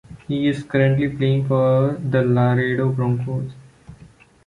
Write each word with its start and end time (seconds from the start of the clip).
He 0.27 0.47
is 0.47 0.63
currently 0.63 1.09
playing 1.15 1.47
for 1.47 1.95
the 2.03 2.23
Laredo 2.23 2.89
Broncos. 2.89 3.51